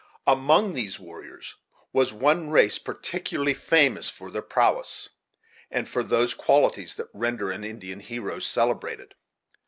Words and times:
Among 0.25 0.73
these 0.73 0.99
warriors 0.99 1.57
was 1.93 2.11
one 2.11 2.49
race 2.49 2.79
particularly 2.79 3.53
famous 3.53 4.09
for 4.09 4.31
their 4.31 4.41
prowess, 4.41 5.09
and 5.69 5.87
for 5.87 6.01
those 6.01 6.33
qualities 6.33 6.95
that 6.95 7.09
render 7.13 7.51
an 7.51 7.63
Indian 7.63 7.99
hero 7.99 8.39
celebrated. 8.39 9.13